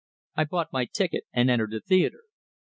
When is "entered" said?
1.51-1.69